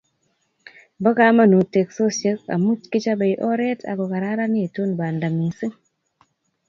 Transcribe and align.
Bo 1.01 1.11
kamanut 1.17 1.67
teksosiek 1.75 2.39
amu 2.53 2.71
kichobe 2.91 3.27
oret 3.51 3.79
akokararanitu 3.91 4.81
banda 4.99 5.27
mising 5.37 5.75